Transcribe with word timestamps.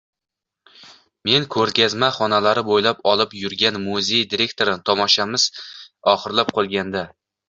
Men 1.27 1.43
ko’rgazma 1.55 2.07
xonalari 2.15 2.63
bo’ylab 2.69 3.03
olib 3.11 3.35
yurgan 3.41 3.77
muzey 3.83 4.23
direktori 4.31 4.73
tomoshamiz 4.89 5.45
oxirlab 6.15 6.51
qolganda: 6.57 7.05